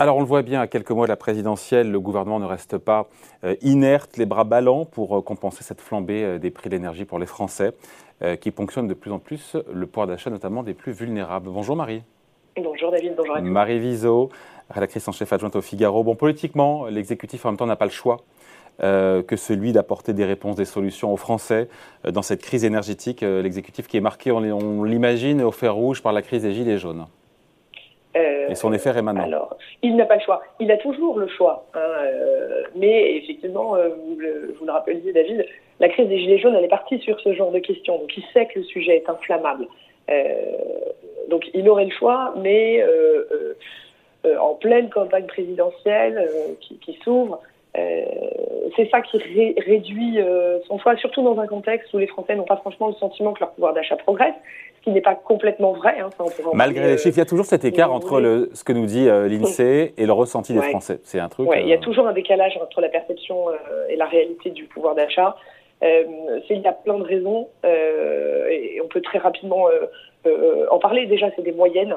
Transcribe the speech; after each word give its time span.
Alors 0.00 0.16
on 0.16 0.20
le 0.20 0.26
voit 0.26 0.42
bien, 0.42 0.60
à 0.60 0.68
quelques 0.68 0.92
mois 0.92 1.06
de 1.06 1.10
la 1.10 1.16
présidentielle, 1.16 1.90
le 1.90 1.98
gouvernement 1.98 2.38
ne 2.38 2.44
reste 2.44 2.78
pas 2.78 3.08
euh, 3.42 3.56
inerte, 3.62 4.16
les 4.16 4.26
bras 4.26 4.44
ballants 4.44 4.84
pour 4.84 5.18
euh, 5.18 5.22
compenser 5.22 5.64
cette 5.64 5.80
flambée 5.80 6.22
euh, 6.22 6.38
des 6.38 6.52
prix 6.52 6.70
de 6.70 6.76
l'énergie 6.76 7.04
pour 7.04 7.18
les 7.18 7.26
Français, 7.26 7.72
qui 8.40 8.50
ponctionnent 8.50 8.88
de 8.88 8.94
plus 8.94 9.12
en 9.12 9.20
plus 9.20 9.56
le 9.72 9.86
pouvoir 9.86 10.08
d'achat, 10.08 10.30
notamment 10.30 10.64
des 10.64 10.74
plus 10.74 10.90
vulnérables. 10.90 11.50
Bonjour 11.50 11.76
Marie. 11.76 12.02
Bonjour 12.56 12.90
David, 12.90 13.14
bonjour 13.16 13.36
à 13.36 13.40
tous. 13.40 13.46
Marie 13.46 13.78
Viseau, 13.78 14.30
rédactrice 14.70 15.06
en 15.06 15.12
chef 15.12 15.32
adjointe 15.32 15.54
au 15.54 15.60
Figaro. 15.60 16.02
Bon, 16.02 16.16
politiquement, 16.16 16.86
l'exécutif 16.86 17.44
en 17.44 17.50
même 17.50 17.58
temps 17.58 17.66
n'a 17.66 17.76
pas 17.76 17.84
le 17.84 17.92
choix. 17.92 18.18
que 18.80 19.36
celui 19.36 19.72
d'apporter 19.72 20.12
des 20.14 20.24
réponses, 20.24 20.56
des 20.56 20.64
solutions 20.64 21.12
aux 21.12 21.16
Français 21.16 21.68
dans 22.08 22.22
cette 22.22 22.42
crise 22.42 22.64
énergétique. 22.64 23.20
L'exécutif 23.22 23.86
qui 23.86 23.96
est 23.96 24.00
marqué, 24.00 24.32
on 24.32 24.82
l'imagine, 24.82 25.42
au 25.42 25.52
fer 25.52 25.74
rouge 25.74 26.02
par 26.02 26.12
la 26.12 26.22
crise 26.22 26.42
des 26.42 26.52
Gilets 26.52 26.78
jaunes. 26.78 27.06
Et 28.48 28.54
son 28.54 28.72
effet 28.72 29.00
maintenant 29.02 29.24
Alors, 29.24 29.56
il 29.82 29.96
n'a 29.96 30.06
pas 30.06 30.16
le 30.16 30.20
choix. 30.20 30.42
Il 30.60 30.70
a 30.70 30.76
toujours 30.76 31.18
le 31.18 31.28
choix. 31.28 31.66
Hein, 31.74 31.80
euh, 31.80 32.62
mais 32.76 33.16
effectivement, 33.16 33.76
euh, 33.76 33.88
vous, 33.88 34.16
le, 34.16 34.54
vous 34.58 34.66
rappeliez, 34.66 35.12
David, 35.12 35.46
la 35.80 35.88
crise 35.88 36.08
des 36.08 36.18
Gilets 36.18 36.38
jaunes, 36.38 36.54
elle 36.54 36.64
est 36.64 36.68
partie 36.68 36.98
sur 37.00 37.18
ce 37.20 37.32
genre 37.34 37.50
de 37.50 37.58
questions. 37.58 37.98
Donc, 37.98 38.16
il 38.16 38.24
sait 38.32 38.46
que 38.46 38.58
le 38.60 38.64
sujet 38.64 38.96
est 38.96 39.08
inflammable. 39.08 39.66
Euh, 40.10 40.24
donc, 41.28 41.48
il 41.54 41.68
aurait 41.68 41.84
le 41.84 41.92
choix, 41.92 42.34
mais 42.36 42.84
en 44.40 44.54
pleine 44.54 44.90
campagne 44.90 45.26
présidentielle 45.26 46.28
qui 46.60 46.98
s'ouvre, 47.02 47.40
c'est 48.76 48.88
ça 48.90 49.00
qui 49.00 49.18
réduit 49.58 50.18
son 50.66 50.78
choix, 50.78 50.96
surtout 50.96 51.22
dans 51.22 51.38
un 51.40 51.46
contexte 51.46 51.92
où 51.92 51.98
les 51.98 52.06
Français 52.06 52.36
n'ont 52.36 52.44
pas 52.44 52.56
franchement 52.56 52.88
le 52.88 52.94
sentiment 52.94 53.32
que 53.32 53.40
leur 53.40 53.50
pouvoir 53.52 53.74
d'achat 53.74 53.96
progresse 53.96 54.34
ce 54.78 54.84
qui 54.84 54.90
n'est 54.90 55.00
pas 55.00 55.14
complètement 55.14 55.72
vrai. 55.72 55.98
Hein, 56.00 56.10
Malgré 56.54 56.86
les 56.86 56.98
chiffres, 56.98 57.16
il 57.16 57.18
y 57.18 57.22
a 57.22 57.26
toujours 57.26 57.44
cet 57.44 57.64
écart 57.64 57.92
entre 57.92 58.20
le, 58.20 58.50
ce 58.54 58.64
que 58.64 58.72
nous 58.72 58.86
dit 58.86 59.08
euh, 59.08 59.28
l'INSEE 59.28 59.94
et 59.96 60.06
le 60.06 60.12
ressenti 60.12 60.54
des 60.54 60.62
Français. 60.62 61.00
C'est 61.02 61.18
un 61.18 61.28
truc. 61.28 61.48
Il 61.54 61.68
y 61.68 61.72
a 61.72 61.76
euh, 61.76 61.80
toujours 61.80 62.06
un 62.06 62.12
décalage 62.12 62.58
entre 62.62 62.80
la 62.80 62.88
perception 62.88 63.48
euh, 63.48 63.54
et 63.88 63.96
la 63.96 64.06
réalité 64.06 64.50
du 64.50 64.64
pouvoir 64.64 64.94
d'achat. 64.94 65.36
il 65.82 66.60
y 66.60 66.66
a 66.66 66.72
plein 66.72 66.98
de 66.98 67.04
raisons 67.04 67.48
et 67.64 68.80
on 68.82 68.88
peut 68.88 69.00
très 69.00 69.18
rapidement 69.18 69.66
en 70.70 70.78
parler. 70.78 71.06
Déjà, 71.06 71.28
c'est 71.36 71.42
des 71.42 71.52
moyennes. 71.52 71.96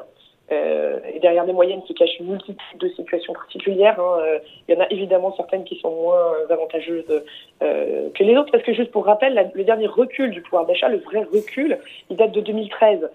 Euh, 0.51 0.99
et 1.13 1.19
derrière 1.19 1.45
des 1.45 1.53
moyennes 1.53 1.81
se 1.87 1.93
cachent 1.93 2.19
une 2.19 2.27
multitude 2.27 2.57
de 2.79 2.89
situations 2.89 3.33
particulières. 3.33 3.99
Hein. 3.99 4.19
Euh, 4.19 4.39
il 4.67 4.75
y 4.75 4.77
en 4.77 4.81
a 4.81 4.87
évidemment 4.89 5.33
certaines 5.35 5.63
qui 5.63 5.79
sont 5.79 5.91
moins 5.91 6.33
avantageuses 6.49 7.23
euh, 7.63 8.09
que 8.13 8.23
les 8.23 8.35
autres, 8.35 8.51
parce 8.51 8.63
que 8.63 8.73
juste 8.73 8.91
pour 8.91 9.05
rappel, 9.05 9.51
le 9.53 9.63
dernier 9.63 9.87
recul 9.87 10.31
du 10.31 10.41
pouvoir 10.41 10.65
d'achat, 10.65 10.89
le 10.89 10.97
vrai 10.97 11.23
recul, 11.31 11.77
il 12.09 12.17
date 12.17 12.31
de 12.31 12.41
2013. 12.41 13.09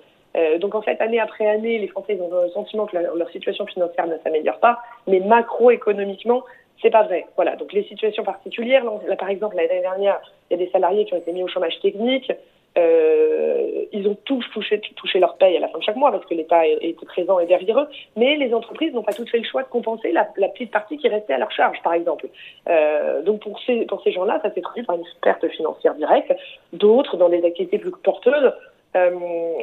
donc 0.61 0.75
en 0.75 0.83
fait, 0.83 1.01
année 1.01 1.21
après 1.21 1.47
année, 1.47 1.79
les 1.79 1.89
Français 1.89 2.19
ont 2.21 2.31
le 2.43 2.49
sentiment 2.51 2.87
que 2.87 2.97
leur 2.97 3.31
situation 3.31 3.67
financière 3.67 4.07
ne 4.07 4.17
s'améliore 4.19 4.59
pas, 4.59 4.79
mais 5.07 5.21
macroéconomiquement, 5.21 6.43
c'est 6.81 6.91
pas 6.91 7.03
vrai. 7.03 7.27
Voilà. 7.37 7.57
Donc 7.57 7.73
les 7.73 7.85
situations 7.85 8.25
particulières, 8.25 8.85
par 9.19 9.29
exemple 9.29 9.57
l'année 9.57 9.81
dernière, 9.81 10.21
il 10.51 10.59
y 10.59 10.63
a 10.63 10.65
des 10.65 10.71
salariés 10.71 11.05
qui 11.05 11.15
ont 11.15 11.19
été 11.19 11.33
mis 11.33 11.43
au 11.43 11.49
chômage 11.49 11.79
technique. 11.81 12.31
Euh, 12.79 13.85
ils 13.93 14.07
ont 14.09 14.17
tous 14.25 14.45
touché, 14.53 15.19
leur 15.19 15.37
paye 15.37 15.57
à 15.57 15.61
la 15.61 15.69
fin 15.69 15.79
de 15.79 15.83
chaque 15.83 15.97
mois 15.97 16.11
parce 16.11 16.27
que 16.27 16.35
l'État 16.35 16.67
était 16.67 17.07
présent 17.07 17.39
et 17.39 17.47
derrière 17.47 17.81
eux. 17.81 17.89
Mais 18.17 18.37
les 18.37 18.53
entreprises 18.53 18.93
n'ont 18.93 19.03
pas 19.03 19.13
toutes 19.13 19.31
fait 19.31 19.39
le 19.39 19.45
choix 19.45 19.63
de 19.63 19.69
compenser 19.69 20.13
la, 20.13 20.25
petite 20.25 20.71
partie 20.71 20.99
qui 20.99 21.09
restait 21.09 21.33
à 21.33 21.39
leur 21.39 21.51
charge, 21.53 21.81
par 21.83 21.95
exemple. 21.95 22.29
Euh, 22.69 23.23
donc 23.23 23.41
pour 23.41 23.59
ces, 23.61 23.87
gens-là, 24.13 24.41
ça 24.43 24.53
s'est 24.53 24.61
traduit 24.61 24.83
par 24.83 24.97
une 24.97 25.05
perte 25.23 25.49
financière 25.49 25.95
directe. 25.95 26.35
D'autres, 26.73 27.17
dans 27.17 27.29
des 27.29 27.45
activités 27.45 27.79
plus 27.79 27.93
porteuses, 27.93 28.53
euh, 28.97 29.11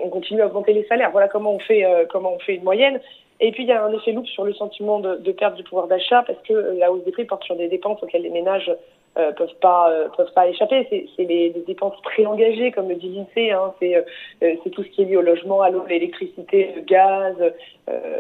on 0.04 0.10
continue 0.10 0.42
à 0.42 0.48
augmenter 0.48 0.74
les 0.74 0.86
salaires. 0.86 1.12
Voilà 1.12 1.28
comment 1.28 1.54
on 1.54 1.60
fait, 1.60 1.86
euh, 1.86 2.06
comment 2.10 2.34
on 2.34 2.40
fait 2.40 2.56
une 2.56 2.64
moyenne. 2.64 3.00
Et 3.40 3.52
puis 3.52 3.64
il 3.64 3.70
y 3.70 3.72
a 3.72 3.84
un 3.84 3.92
effet 3.92 4.12
loupe 4.12 4.28
sur 4.28 4.44
le 4.44 4.54
sentiment 4.54 5.00
de, 5.00 5.16
de 5.16 5.32
perte 5.32 5.56
du 5.56 5.64
pouvoir 5.64 5.88
d'achat 5.88 6.24
parce 6.26 6.40
que 6.48 6.54
la 6.78 6.92
hausse 6.92 7.04
des 7.04 7.12
prix 7.12 7.26
porte 7.26 7.44
sur 7.44 7.56
des 7.56 7.68
dépenses 7.68 8.02
auxquelles 8.02 8.22
les 8.22 8.30
ménages 8.30 8.72
euh, 9.18 9.32
peuvent 9.32 9.56
pas 9.62 9.92
euh, 9.92 10.08
peuvent 10.18 10.34
pas 10.34 10.48
échapper. 10.48 10.88
C'est 10.90 11.24
les, 11.24 11.50
les, 11.50 11.62
dépenses 11.68 12.02
très 12.02 12.26
engagées, 12.26 12.72
comme 12.72 12.90
le 12.90 12.96
dit 12.96 13.10
l'INSEE. 13.10 13.52
Hein. 13.52 13.74
C'est 13.80 13.96
euh, 13.96 14.02
c'est 14.64 14.72
tout 14.72 14.84
ce 14.84 14.90
qui 14.90 15.04
est 15.04 15.06
lié 15.06 15.18
au 15.18 15.22
logement, 15.22 15.62
à 15.62 15.70
l'eau, 15.70 15.86
l'électricité, 15.88 16.74
le 16.76 16.82
gaz 16.82 17.36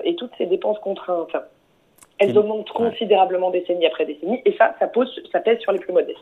et 0.03 0.15
toutes 0.15 0.31
ces 0.37 0.45
dépenses 0.45 0.79
contraintes. 0.79 1.35
Elles 2.19 2.37
augmentent 2.37 2.69
considérablement 2.69 3.49
décennie 3.49 3.87
après 3.87 4.05
décennie, 4.05 4.41
et 4.45 4.53
ça, 4.53 4.75
ça 4.77 4.87
pose, 4.87 5.09
ça 5.31 5.39
pèse 5.39 5.59
sur 5.59 5.71
les 5.71 5.79
plus 5.79 5.93
modestes. 5.93 6.19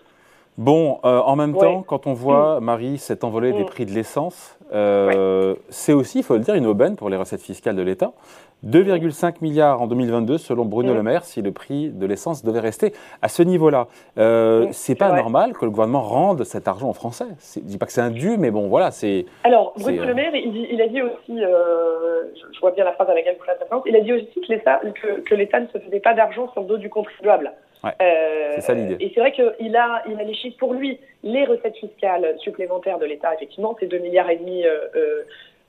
Bon, 0.62 1.00
en 1.04 1.36
même 1.36 1.56
temps, 1.56 1.82
quand 1.82 2.06
on 2.06 2.14
voit, 2.14 2.60
mm. 2.60 2.64
Marie, 2.64 2.98
cette 3.00 3.24
envolée 3.24 3.52
des 3.52 3.64
mm. 3.64 3.66
prix 3.66 3.86
de 3.86 3.92
l'essence, 3.92 4.58
euh, 4.74 5.56
c'est 5.70 5.94
aussi, 5.94 6.20
il 6.20 6.24
faut 6.24 6.36
le 6.36 6.42
dire, 6.42 6.56
une 6.56 6.68
aubaine 6.68 6.96
pour 6.96 7.10
les 7.10 7.18
recettes 7.18 7.42
fiscales 7.42 7.76
de 7.76 7.82
l'État. 7.82 8.14
2,5 8.66 9.36
milliards 9.42 9.82
en 9.82 9.88
2022 9.88 10.38
selon 10.38 10.66
Bruno 10.66 10.94
Le 10.94 11.02
Maire 11.02 11.24
si 11.24 11.42
le 11.42 11.52
prix 11.52 11.90
de 11.90 12.06
l'essence 12.06 12.44
devait 12.44 12.60
rester 12.60 12.94
à 13.24 13.28
ce 13.28 13.42
niveau-là. 13.42 13.88
Euh, 14.20 14.68
c'est 14.72 14.94
pas 14.94 15.12
normal 15.14 15.54
que 15.54 15.66
le 15.66 15.72
gouvernement 15.72 16.04
rende 16.04 16.44
cet 16.44 16.68
argent 16.68 16.90
aux 16.90 16.94
Français. 16.94 17.26
Je 17.56 17.62
dis 17.62 17.80
pas 17.80 17.88
que 17.88 17.92
c'est 17.92 18.02
un 18.02 18.12
dû, 18.12 18.38
mais 18.38 18.52
bon, 18.52 18.68
voilà, 18.68 18.92
c'est. 18.92 19.26
Alors 19.44 19.74
Bruno 19.78 20.04
Le 20.04 20.10
euh, 20.10 20.14
Maire, 20.14 20.36
il, 20.36 20.80
a 20.80 20.88
dit 20.88 21.02
aussi, 21.02 21.44
euh, 21.44 22.01
je 22.52 22.60
vois 22.60 22.72
bien 22.72 22.84
la 22.84 22.94
phrase 22.94 23.10
à 23.10 23.14
laquelle 23.14 23.36
vous 23.38 23.46
faites 23.46 23.66
il 23.86 23.96
a 23.96 24.02
dit 24.02 24.14
aussi 24.14 24.42
que 24.42 24.52
l'État 24.52 24.82
que, 25.26 25.36
l'État 25.36 25.60
ne 25.60 25.68
se 25.68 25.78
faisait 25.78 26.00
pas 26.00 26.14
d'argent 26.14 26.52
sur 26.52 26.62
le 26.62 26.68
dos 26.68 26.78
du 26.78 26.90
contribuable. 26.90 27.52
Euh, 27.84 28.52
c'est 28.56 28.62
ça 28.62 28.74
l'idée. 28.74 28.98
Et 29.00 29.12
c'est 29.14 29.20
vrai 29.20 29.32
qu'il 29.32 29.76
a, 29.76 30.04
il 30.08 30.20
a 30.20 30.24
les 30.24 30.34
chiffres 30.34 30.58
pour 30.58 30.74
lui. 30.74 31.00
Les 31.24 31.46
recettes 31.46 31.78
fiscales 31.78 32.36
supplémentaires 32.40 33.00
de 33.00 33.06
l'État, 33.06 33.34
effectivement, 33.34 33.76
c'est 33.80 33.88
2 33.88 33.98
milliards 33.98 34.30
et 34.30 34.38
demi 34.38 34.64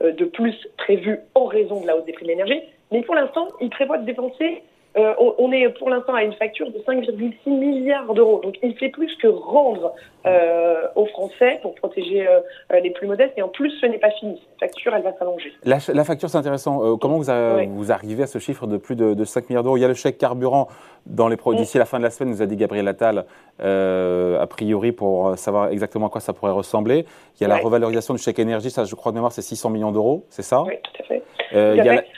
de 0.01 0.25
plus 0.25 0.55
prévus 0.77 1.21
en 1.35 1.47
raison 1.47 1.81
de 1.81 1.87
la 1.87 1.97
hausse 1.97 2.05
des 2.05 2.13
prix 2.13 2.25
de 2.25 2.31
l'énergie. 2.31 2.61
Mais 2.91 3.03
pour 3.03 3.15
l'instant, 3.15 3.49
il 3.61 3.71
prévoit 3.71 3.99
de 3.99 4.05
dépenser 4.05 4.63
euh, 4.97 5.15
on, 5.19 5.51
est 5.53 5.69
pour 5.71 5.89
l'instant 5.89 6.13
à 6.13 6.23
une 6.23 6.35
facture 6.35 6.71
de 6.71 6.79
5,6 6.81 7.35
milliards 7.49 8.13
d'euros. 8.13 8.41
Donc 8.43 8.59
il 8.63 8.77
fait 8.77 8.91
plus 8.91 9.11
que 9.17 9.27
rendre 9.27 9.95
euh, 10.27 10.83
aux 10.97 11.07
Français 11.07 11.61
pour 11.63 11.75
protéger 11.75 12.27
euh, 12.29 12.41
les 12.83 12.91
plus 12.91 13.07
modestes. 13.07 13.33
Et 13.39 13.43
en 13.43 13.49
plus, 13.49 13.71
ce 13.81 13.87
n'est 13.87 13.99
pas 13.99 14.11
fini. 14.11 14.39
Cette 14.51 14.71
facture, 14.71 14.95
elle 14.95 15.03
va 15.03 15.15
s'allonger. 15.19 15.53
La, 15.65 16.05
facture, 16.05 16.29
c'est 16.29 16.37
intéressant. 16.37 16.99
comment 16.99 17.17
vous, 17.17 17.75
vous, 17.75 17.93
arrivez 17.93 18.25
à 18.25 18.27
ce 18.27 18.39
chiffre 18.39 18.67
de 18.67 18.77
plus 18.77 18.95
de, 18.95 19.25
5 19.25 19.49
milliards 19.49 19.63
d'euros? 19.63 19.79
Il 19.79 19.81
y 19.81 19.85
a 19.85 19.89
le 19.89 19.95
chèque 19.95 20.19
carburant 20.19 20.69
dans 21.07 21.29
les 21.29 21.37
mm. 21.37 21.57
d'ici 21.57 21.79
la 21.79 21.87
fin 21.87 21.99
de 21.99 22.05
la 22.05 22.11
semaine, 22.11 22.35
nous 22.35 22.43
a 22.43 22.47
dit 22.47 22.57
Gabriel 22.57 22.87
Attal, 22.87 23.25
a 23.61 24.47
priori 24.47 24.93
pour 24.93 25.39
savoir 25.39 25.69
exactement 25.71 26.09
à 26.09 26.11
quoi 26.11 26.21
ça 26.21 26.35
pourrait 26.35 26.53
ressembler. 26.53 27.07
Il 27.41 27.43
y 27.43 27.47
a 27.47 27.49
la 27.49 27.57
revalorisation 27.57 28.13
du 28.13 28.21
chèque 28.21 28.39
énergie, 28.39 28.71
ça 28.71 28.85
je 28.85 28.95
crois 28.95 29.11
de 29.11 29.17
mémoire 29.17 29.33
c'est 29.33 29.43
600 29.43 29.71
millions 29.71 29.91
d'euros, 29.91 30.27
c'est 30.29 30.43
ça? 30.43 30.63
Oui, 30.63 30.75
tout 30.83 31.03
à 31.03 31.07
fait. 31.07 31.23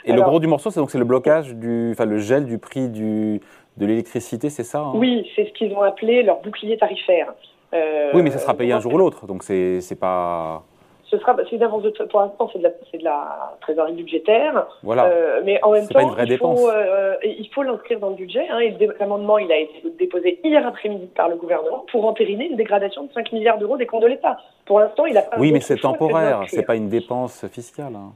et 0.04 0.12
le 0.12 0.22
gros 0.22 0.40
du 0.40 0.46
morceau, 0.46 0.70
c'est 0.70 0.80
donc 0.80 0.90
c'est 0.90 0.98
le 0.98 1.04
blocage 1.04 1.54
du, 1.54 1.92
enfin 1.92 2.04
le 2.04 2.18
gel 2.18 2.44
du 2.44 2.58
prix 2.64 2.88
du, 2.88 3.41
de 3.76 3.86
l'électricité, 3.86 4.50
c'est 4.50 4.64
ça 4.64 4.80
hein? 4.80 4.92
Oui, 4.94 5.30
c'est 5.34 5.47
ce 5.47 5.52
qu'ils 5.52 5.72
ont 5.75 5.82
appelé 5.82 6.22
leur 6.22 6.41
bouclier 6.41 6.76
tarifaire. 6.76 7.32
Euh, 7.75 8.10
oui, 8.14 8.22
mais 8.22 8.30
ça 8.30 8.38
sera 8.38 8.54
payé 8.54 8.72
un 8.72 8.80
jour 8.80 8.94
ou 8.94 8.98
l'autre, 8.98 9.26
donc 9.26 9.42
c'est 9.42 9.98
pas. 9.98 10.62
Ce 11.04 11.19
sera, 11.19 11.36
c'est 11.48 11.54
une 11.54 11.62
avance 11.62 11.82
de, 11.82 11.91
pour 11.91 12.20
l'instant, 12.20 12.48
c'est 12.52 12.58
de, 12.58 12.64
la, 12.64 12.70
de 12.70 13.04
la 13.04 13.56
trésorerie 13.60 13.92
budgétaire. 13.92 14.66
Voilà. 14.82 15.04
Euh, 15.04 15.42
mais 15.44 15.62
en 15.62 15.72
même 15.72 15.86
temps, 15.86 16.00
une 16.00 16.08
vraie 16.08 16.25
il, 16.26 16.38
faut, 16.38 16.69
euh, 16.69 17.14
il 17.22 17.48
faut 17.54 17.62
l'inscrire 17.62 18.00
dans 18.00 18.08
le 18.08 18.16
budget. 18.16 18.48
Hein, 18.48 18.58
l'amendement, 18.98 19.38
il 19.38 19.52
a 19.52 19.58
été 19.58 19.82
déposé 19.98 20.41
hier 20.42 20.66
après-midi 20.66 21.06
par 21.14 21.28
le 21.28 21.36
gouvernement 21.36 21.84
pour 21.92 22.04
entériner 22.06 22.48
une 22.48 22.56
dégradation 22.56 23.04
de 23.04 23.12
5 23.12 23.32
milliards 23.32 23.58
d'euros 23.58 23.76
des 23.76 23.86
comptes 23.86 24.02
de 24.02 24.08
l'État. 24.08 24.38
Pour 24.64 24.81
l'instant, 24.81 25.04
il 25.04 25.16
a 25.16 25.22
pas. 25.22 25.36
Oui, 25.38 25.52
mais 25.52 25.60
c'est 25.60 25.76
temporaire. 25.76 26.42
C'est 26.48 26.64
pas 26.64 26.75
une 26.76 26.88
dépense 26.88 27.46
fiscale. 27.48 27.94
Hein. 27.94 28.12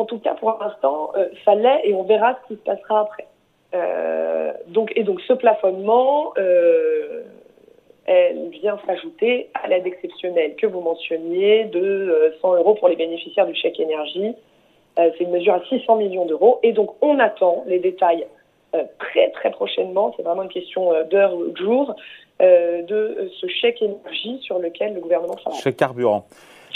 En 0.00 0.04
tout 0.04 0.18
cas, 0.18 0.34
pour 0.34 0.56
l'instant, 0.60 1.12
ça 1.44 1.54
l'est, 1.54 1.80
et 1.84 1.94
on 1.94 2.02
verra 2.02 2.38
ce 2.42 2.54
qui 2.54 2.60
se 2.60 2.64
passera 2.64 3.00
après. 3.00 3.26
Euh, 3.74 4.52
donc, 4.68 4.92
et 4.96 5.02
donc 5.02 5.20
ce 5.22 5.32
plafonnement, 5.32 6.32
euh, 6.38 7.22
elle 8.06 8.48
vient 8.50 8.78
s'ajouter 8.86 9.50
à 9.54 9.68
l'aide 9.68 9.86
exceptionnelle 9.86 10.54
que 10.56 10.66
vous 10.66 10.80
mentionniez 10.80 11.64
de 11.64 12.34
100 12.40 12.54
euh, 12.54 12.58
euros 12.58 12.74
pour 12.74 12.88
les 12.88 12.96
bénéficiaires 12.96 13.46
du 13.46 13.54
chèque 13.54 13.80
énergie. 13.80 14.34
c'est 14.96 15.20
une 15.20 15.30
mesure 15.30 15.54
à 15.54 15.62
600 15.68 15.96
millions 15.96 16.26
d'euros. 16.26 16.60
Et 16.62 16.72
donc 16.72 16.90
on 17.02 17.18
attend 17.18 17.64
les 17.66 17.78
détails 17.78 18.26
très 18.98 19.30
très 19.30 19.50
prochainement, 19.50 20.12
c'est 20.16 20.22
vraiment 20.22 20.42
une 20.42 20.50
question 20.50 20.90
d'heure 21.10 21.34
ou 21.34 21.46
de 21.46 21.56
jour, 21.56 21.94
de 22.40 23.30
ce 23.40 23.46
chèque 23.46 23.80
énergie 23.80 24.38
sur 24.42 24.58
lequel 24.58 24.94
le 24.94 25.00
gouvernement 25.00 25.34
travaille. 25.34 25.58
Chèque 25.60 25.78
carburant. 25.78 26.26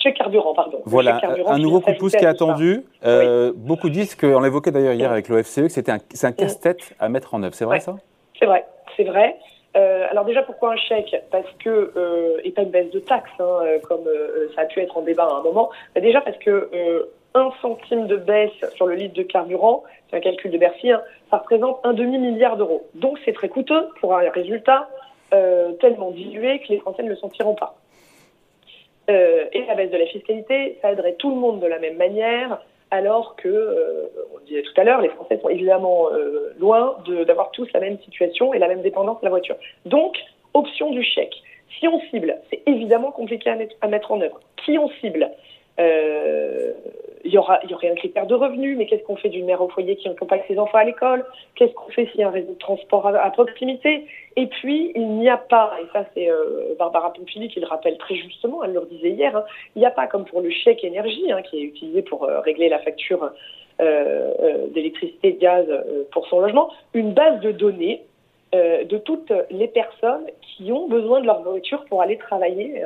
Chèque 0.02 0.16
carburant, 0.16 0.54
pardon. 0.54 0.80
Voilà, 0.86 1.20
un 1.46 1.58
nouveau 1.58 1.80
coup 1.80 1.92
de 1.92 1.98
pouce 1.98 2.16
qui 2.16 2.24
est 2.24 2.28
attendu. 2.28 2.84
Euh, 3.04 3.52
beaucoup 3.54 3.90
disent, 3.90 4.14
qu'on 4.14 4.40
l'évoquait 4.40 4.70
d'ailleurs 4.70 4.94
hier 4.94 5.12
avec 5.12 5.28
l'OFCE, 5.28 5.62
que 5.62 5.68
c'était 5.68 5.92
un, 5.92 6.32
casse-tête 6.32 6.94
à 6.98 7.08
mettre 7.10 7.34
en 7.34 7.42
œuvre. 7.42 7.54
C'est 7.54 7.66
vrai 7.66 7.80
ça? 7.80 7.96
C'est 8.38 8.46
vrai, 8.46 8.64
c'est 8.96 9.04
vrai. 9.04 9.36
Euh, 9.76 10.06
alors 10.10 10.24
déjà, 10.24 10.42
pourquoi 10.42 10.72
un 10.72 10.76
chèque? 10.76 11.14
Parce 11.30 11.50
que, 11.62 11.92
euh, 11.96 12.40
et 12.44 12.50
pas 12.50 12.62
une 12.62 12.70
baisse 12.70 12.90
de 12.90 12.98
taxes, 12.98 13.30
hein, 13.38 13.60
comme 13.86 14.08
ça 14.54 14.62
a 14.62 14.64
pu 14.64 14.80
être 14.80 14.96
en 14.96 15.02
débat 15.02 15.24
à 15.24 15.34
un 15.34 15.42
moment. 15.42 15.70
déjà 15.94 16.22
parce 16.22 16.38
que 16.38 16.70
un 17.34 17.50
centime 17.60 18.06
de 18.06 18.16
baisse 18.16 18.50
sur 18.74 18.86
le 18.86 18.94
litre 18.94 19.14
de 19.14 19.22
carburant, 19.22 19.84
c'est 20.08 20.16
un 20.16 20.20
calcul 20.20 20.50
de 20.50 20.58
Bercy, 20.58 20.90
hein, 20.90 21.02
ça 21.30 21.36
représente 21.36 21.78
un 21.84 21.92
demi-milliard 21.92 22.56
d'euros. 22.56 22.88
Donc 22.94 23.18
c'est 23.24 23.32
très 23.34 23.48
coûteux 23.50 23.88
pour 24.00 24.16
un 24.16 24.30
résultat 24.30 24.88
tellement 25.78 26.10
dilué 26.10 26.58
que 26.60 26.72
les 26.72 26.78
Français 26.78 27.02
ne 27.02 27.10
le 27.10 27.16
sentiront 27.16 27.54
pas. 27.54 27.79
Euh, 29.10 29.44
et 29.52 29.64
la 29.66 29.74
baisse 29.74 29.90
de 29.90 29.96
la 29.98 30.06
fiscalité, 30.06 30.78
ça 30.80 30.92
aiderait 30.92 31.14
tout 31.14 31.30
le 31.30 31.36
monde 31.36 31.60
de 31.60 31.66
la 31.66 31.78
même 31.78 31.96
manière. 31.96 32.62
alors 32.92 33.36
que, 33.36 34.10
on 34.34 34.44
disait 34.46 34.62
tout 34.62 34.80
à 34.80 34.82
l'heure, 34.84 35.00
les 35.00 35.10
Français 35.10 35.38
sont 35.40 35.48
évidemment 35.48 36.08
loin 36.58 36.96
d'avoir 37.26 37.52
tous 37.52 37.68
la 37.72 37.78
même 37.78 37.98
situation 38.00 38.52
et 38.52 38.58
la 38.58 38.66
même 38.66 38.82
dépendance 38.82 39.20
de 39.20 39.26
la 39.26 39.30
voiture. 39.30 39.54
Donc, 39.84 40.16
option 40.54 40.90
du 40.90 41.04
chèque. 41.04 41.36
Si 41.78 41.86
on 41.86 42.00
cible, 42.10 42.36
c'est 42.50 42.62
évidemment 42.66 43.12
compliqué 43.12 43.48
à 43.80 43.86
mettre, 43.88 44.10
en 44.10 44.20
œuvre. 44.20 44.40
Qui 44.64 44.76
on 44.78 44.88
cible? 45.00 45.24
euh, 45.24 45.28
il 47.24 47.30
y, 47.30 47.38
aura, 47.38 47.60
il 47.64 47.70
y 47.70 47.74
aurait 47.74 47.90
un 47.90 47.94
critère 47.94 48.26
de 48.26 48.34
revenu, 48.34 48.76
mais 48.76 48.86
qu'est-ce 48.86 49.04
qu'on 49.04 49.16
fait 49.16 49.28
d'une 49.28 49.44
mère 49.44 49.60
au 49.60 49.68
foyer 49.68 49.96
qui 49.96 50.08
accompagne 50.08 50.40
ses 50.48 50.58
enfants 50.58 50.78
à 50.78 50.84
l'école? 50.84 51.24
Qu'est-ce 51.54 51.72
qu'on 51.74 51.90
fait 51.90 52.06
s'il 52.06 52.20
y 52.20 52.22
a 52.22 52.28
un 52.28 52.32
réseau 52.32 52.52
de 52.52 52.58
transport 52.58 53.06
à, 53.06 53.30
proximité? 53.30 54.06
Et 54.36 54.46
puis, 54.46 54.92
il 54.94 55.06
n'y 55.18 55.28
a 55.28 55.36
pas, 55.36 55.72
et 55.80 55.86
ça 55.92 56.04
c'est 56.14 56.30
euh, 56.30 56.74
Barbara 56.78 57.12
Pompili 57.12 57.48
qui 57.48 57.60
le 57.60 57.66
rappelle 57.66 57.98
très 57.98 58.14
justement, 58.14 58.64
elle 58.64 58.72
le 58.72 58.86
disait 58.90 59.10
hier, 59.10 59.36
hein, 59.36 59.44
il 59.76 59.80
n'y 59.80 59.86
a 59.86 59.90
pas 59.90 60.06
comme 60.06 60.24
pour 60.24 60.40
le 60.40 60.50
chèque 60.50 60.82
énergie 60.82 61.30
hein, 61.30 61.42
qui 61.42 61.58
est 61.58 61.62
utilisé 61.62 62.02
pour 62.02 62.24
euh, 62.24 62.40
régler 62.40 62.68
la 62.68 62.78
facture 62.78 63.30
d'électricité 64.74 65.28
et 65.28 65.32
de 65.32 65.38
gaz 65.38 65.66
pour 66.12 66.26
son 66.26 66.40
logement, 66.40 66.70
une 66.92 67.14
base 67.14 67.40
de 67.40 67.50
données 67.50 68.02
de 68.52 68.98
toutes 68.98 69.32
les 69.50 69.68
personnes 69.68 70.26
qui 70.42 70.70
ont 70.70 70.86
besoin 70.86 71.22
de 71.22 71.26
leur 71.26 71.40
voiture 71.40 71.86
pour 71.86 72.02
aller 72.02 72.18
travailler, 72.18 72.82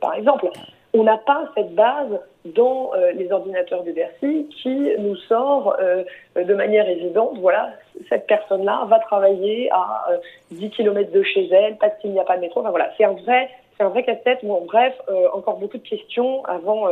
par 0.00 0.14
exemple 0.14 0.50
on 0.94 1.02
n'a 1.02 1.18
pas 1.18 1.50
cette 1.56 1.74
base 1.74 2.20
dans 2.44 2.92
euh, 2.94 3.10
les 3.12 3.30
ordinateurs 3.32 3.82
de 3.82 3.90
Bercy 3.90 4.48
qui 4.62 4.88
nous 4.98 5.16
sort 5.16 5.76
euh, 5.80 6.04
de 6.36 6.54
manière 6.54 6.88
évidente, 6.88 7.36
voilà, 7.40 7.72
cette 8.08 8.26
personne-là 8.26 8.84
va 8.88 9.00
travailler 9.00 9.68
à 9.72 10.06
10 10.52 10.64
euh, 10.64 10.68
km 10.68 11.10
de 11.10 11.22
chez 11.22 11.48
elle 11.48 11.76
parce 11.78 11.98
qu'il 12.00 12.12
n'y 12.12 12.20
a 12.20 12.24
pas 12.24 12.36
de 12.36 12.42
métro. 12.42 12.60
Enfin 12.60 12.70
voilà, 12.70 12.90
c'est 12.96 13.04
un 13.04 13.14
vrai, 13.14 13.50
c'est 13.76 13.84
un 13.84 13.88
vrai 13.88 14.04
casse-tête. 14.04 14.38
Bon, 14.44 14.64
bref, 14.66 14.94
encore 15.32 15.58
beaucoup 15.58 15.78
de 15.78 15.88
questions 15.88 16.44
avant 16.44 16.88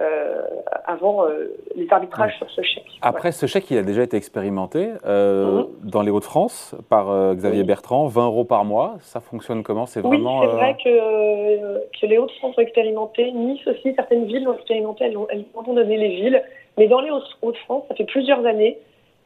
euh, 0.00 0.42
avant 0.86 1.24
euh, 1.24 1.54
les 1.76 1.86
arbitrages 1.88 2.36
sur 2.38 2.50
ce 2.50 2.62
chèque. 2.62 2.98
Après, 3.00 3.30
ce 3.30 3.46
chèque, 3.46 3.70
il 3.70 3.78
a 3.78 3.82
déjà 3.82 4.02
été 4.02 4.16
expérimenté 4.16 4.88
euh, 5.06 5.60
mhm. 5.60 5.66
dans 5.84 6.02
les 6.02 6.10
Hauts-de-France 6.10 6.74
par 6.90 7.34
Xavier 7.36 7.62
Bertrand, 7.62 8.08
20 8.08 8.26
euros 8.26 8.42
par 8.42 8.64
mois. 8.64 8.96
Ça 9.02 9.20
fonctionne 9.20 9.62
comment? 9.62 9.86
C'est 9.86 10.00
vraiment. 10.00 10.40
Oui, 10.40 10.46
c'est 10.50 10.56
vrai 10.56 10.76
que, 10.82 12.00
que 12.00 12.06
les 12.06 12.18
Hauts-de-France 12.18 12.58
ont 12.58 12.60
expérimenté. 12.60 13.30
Nice 13.30 13.64
aussi, 13.68 13.94
certaines 13.94 14.24
villes 14.24 14.48
ont 14.48 14.54
expérimenté. 14.54 15.04
Elles 15.04 15.16
ont, 15.16 15.28
elles 15.30 15.44
ont 15.54 15.72
donné 15.72 15.96
les 15.96 16.08
villes. 16.08 16.42
Mais 16.76 16.88
dans 16.88 17.00
les 17.00 17.12
Hauts-de-France, 17.12 17.84
ça 17.86 17.94
fait 17.94 18.02
plusieurs 18.02 18.44
années. 18.44 18.78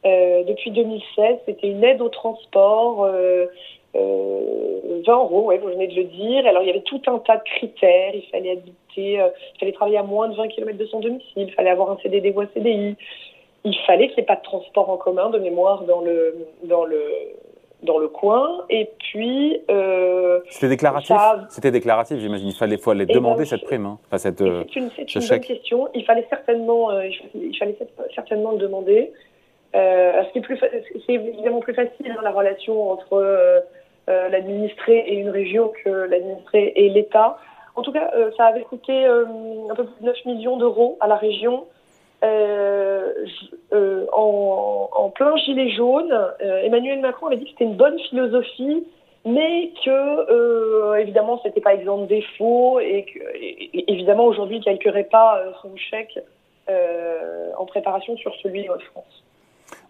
depuis 0.03 0.69
2016, 0.69 1.37
c'était 1.47 1.67
une 1.67 1.83
aide 1.83 1.99
au 2.03 2.09
transport. 2.09 3.09
20 3.93 5.17
euros, 5.17 5.45
ouais, 5.45 5.57
vous 5.57 5.69
venez 5.69 5.87
de 5.87 5.95
le 5.95 6.03
dire. 6.05 6.45
Alors 6.45 6.63
il 6.63 6.67
y 6.67 6.69
avait 6.69 6.81
tout 6.81 7.01
un 7.07 7.19
tas 7.19 7.37
de 7.37 7.43
critères. 7.43 8.13
Il 8.13 8.25
fallait 8.31 8.51
habiter, 8.51 9.19
euh, 9.19 9.29
il 9.55 9.59
fallait 9.59 9.71
travailler 9.71 9.97
à 9.97 10.03
moins 10.03 10.29
de 10.29 10.35
20 10.35 10.47
km 10.49 10.77
de 10.77 10.85
son 10.85 10.99
domicile, 10.99 11.47
il 11.47 11.53
fallait 11.53 11.69
avoir 11.69 11.91
un 11.91 11.97
CDD 12.01 12.31
ou 12.35 12.41
un 12.41 12.47
CDI. 12.53 12.95
Il 13.65 13.77
fallait 13.85 14.07
qu'il 14.07 14.17
n'y 14.17 14.23
ait 14.23 14.25
pas 14.25 14.37
de 14.37 14.43
transport 14.43 14.89
en 14.89 14.97
commun 14.97 15.29
de 15.29 15.39
mémoire 15.39 15.83
dans 15.83 16.01
le 16.01 16.47
dans 16.63 16.85
le 16.85 17.01
dans 17.83 17.97
le 17.97 18.07
coin. 18.07 18.65
Et 18.69 18.89
puis 18.99 19.59
euh, 19.69 20.39
c'était 20.49 20.69
déclaratif? 20.69 21.15
C'était 21.49 21.71
déclaratif, 21.71 22.19
j'imagine. 22.19 22.49
Il 22.49 22.55
fallait 22.55 22.77
aller 22.87 23.05
eh 23.09 23.13
demander 23.13 23.43
ben, 23.43 23.45
cette 23.45 23.63
prime, 23.63 23.85
hein. 23.85 23.99
enfin 24.07 24.17
cette. 24.17 24.41
Euh, 24.41 24.63
c'est 24.71 24.79
une, 24.79 24.89
une 25.15 25.27
bonne 25.27 25.39
question. 25.39 25.89
Il 25.93 26.05
fallait 26.05 26.27
certainement 26.29 26.91
il 27.01 27.57
fallait 27.57 27.77
certainement 28.13 28.51
le 28.51 28.59
demander. 28.59 29.11
Euh, 29.75 30.23
c'est 30.33 31.13
évidemment 31.13 31.59
plus 31.59 31.75
facile 31.75 32.11
hein, 32.11 32.21
la 32.23 32.31
relation 32.31 32.91
entre 32.91 33.13
euh, 33.13 33.59
l'administré 34.09 34.97
et 35.07 35.15
une 35.15 35.29
région 35.29 35.71
que 35.83 35.89
l'administré 35.89 36.73
et 36.75 36.89
l'État. 36.89 37.37
En 37.75 37.81
tout 37.81 37.93
cas, 37.93 38.11
euh, 38.13 38.29
ça 38.35 38.47
avait 38.47 38.63
coûté 38.63 39.05
euh, 39.05 39.23
un 39.69 39.75
peu 39.75 39.85
plus 39.85 40.01
de 40.01 40.05
9 40.05 40.25
millions 40.25 40.57
d'euros 40.57 40.97
à 40.99 41.07
la 41.07 41.15
région. 41.15 41.65
en, 44.11 45.11
plein 45.15 45.35
gilet 45.37 45.69
jaune, 45.71 46.13
Emmanuel 46.39 46.99
Macron 46.99 47.27
avait 47.27 47.37
dit 47.37 47.45
que 47.45 47.51
c'était 47.51 47.65
une 47.65 47.75
bonne 47.75 47.99
philosophie, 48.09 48.85
mais 49.25 49.71
que 49.83 50.95
évidemment 50.97 51.39
c'était 51.43 51.61
pas 51.61 51.73
exempt 51.73 51.99
de 51.99 52.05
défauts 52.05 52.79
et 52.79 53.03
que 53.03 53.19
évidemment 53.91 54.25
aujourd'hui 54.25 54.57
il 54.57 54.63
calquerait 54.63 55.05
pas 55.05 55.41
son 55.61 55.75
chèque 55.75 56.19
en 57.57 57.65
préparation 57.65 58.15
sur 58.17 58.33
celui 58.35 58.63
de 58.63 58.77
France. 58.91 59.23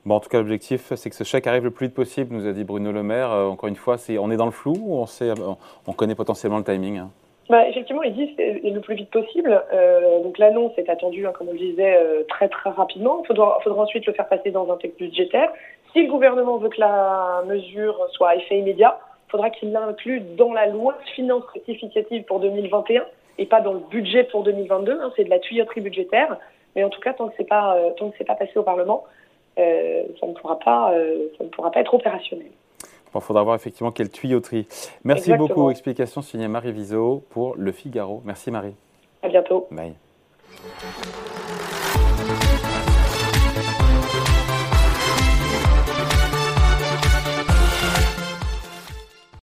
Bon, 0.06 0.16
en 0.16 0.20
tout 0.20 0.30
cas, 0.30 0.38
l'objectif, 0.38 0.94
c'est 0.96 1.10
que 1.10 1.16
ce 1.16 1.24
chèque 1.24 1.48
arrive 1.48 1.66
le 1.66 1.72
plus 1.72 1.88
vite 1.88 1.96
possible, 1.96 2.34
nous 2.34 2.48
a 2.48 2.54
dit 2.54 2.64
Bruno 2.64 2.92
Le 2.92 3.04
Maire. 3.04 3.32
Euh, 3.32 3.48
encore 3.48 3.70
une 3.70 3.76
fois, 3.76 3.98
on 4.20 4.32
est 4.32 4.38
dans 4.38 4.46
le 4.46 4.52
flou 4.52 4.74
ou 4.80 4.98
on, 4.98 5.06
sait, 5.06 5.32
on 5.88 5.94
connaît 5.94 6.16
potentiellement 6.16 6.58
le 6.58 6.64
timing 6.64 6.98
hein? 6.98 7.10
Bah, 7.50 7.68
effectivement, 7.68 8.04
il 8.04 8.14
dit 8.14 8.32
c'est 8.38 8.62
le 8.64 8.80
plus 8.80 8.94
vite 8.94 9.10
possible. 9.10 9.64
Euh, 9.74 10.22
donc 10.22 10.38
l'annonce 10.38 10.72
est 10.78 10.88
attendue, 10.88 11.26
hein, 11.26 11.32
comme 11.34 11.50
on 11.50 11.54
le 11.54 11.58
disait, 11.58 11.98
euh, 11.98 12.24
très 12.30 12.48
très 12.48 12.70
rapidement. 12.70 13.24
Il 13.24 13.28
faudra, 13.28 13.60
ensuite 13.66 14.06
le 14.06 14.14
faire 14.14 14.28
passer 14.28 14.52
dans 14.52 14.72
un 14.72 14.78
texte 14.78 15.00
budgétaire. 15.00 15.52
Si 15.92 16.04
le 16.04 16.12
gouvernement 16.12 16.58
veut 16.58 16.70
que 16.70 16.80
la 16.80 17.42
mesure 17.48 18.08
soit 18.12 18.30
à 18.30 18.36
effet 18.36 18.60
immédiat, 18.60 19.00
faudra 19.30 19.50
qu'il 19.50 19.72
l'inclue 19.72 20.22
dans 20.38 20.54
la 20.54 20.68
loi 20.68 20.96
de 21.04 21.10
finances 21.10 21.44
rectificative 21.52 22.24
pour 22.26 22.40
2021 22.40 23.04
et 23.40 23.48
pas 23.48 23.62
dans 23.62 23.74
le 23.74 23.82
budget 23.90 24.26
pour 24.26 24.44
2022. 24.44 25.00
Hein, 25.02 25.12
c'est 25.16 25.24
de 25.24 25.32
la 25.32 25.40
tuyauterie 25.40 25.82
budgétaire. 25.82 26.38
Mais 26.76 26.84
en 26.84 26.90
tout 26.90 27.02
cas, 27.02 27.14
tant 27.14 27.30
que 27.30 27.34
c'est 27.36 27.48
pas 27.48 27.76
pas 28.28 28.36
passé 28.36 28.52
au 28.58 28.64
Parlement, 28.64 29.06
euh, 29.60 30.04
ça, 30.20 30.28
ne 30.28 30.34
pourra 30.34 30.60
pas, 30.60 30.94
euh, 30.94 31.28
ça 31.38 31.44
ne 31.44 31.50
pourra 31.50 31.72
pas 31.72 31.82
être 31.82 31.94
opérationnel. 31.94 32.48
Il 33.16 33.22
faudra 33.22 33.44
voir 33.44 33.56
effectivement 33.56 33.92
quelle 33.92 34.12
tuyauterie. 34.12 34.68
Merci 35.04 35.34
beaucoup. 35.34 35.72
Explication 35.72 36.22
signée 36.22 36.48
Marie 36.48 36.72
Viseau 36.72 37.24
pour 37.32 37.56
Le 37.56 37.72
Figaro. 37.72 38.22
Merci 38.24 38.52
Marie. 38.52 38.76
À 39.24 39.30
bientôt. 39.30 39.68
Bye. 39.72 39.94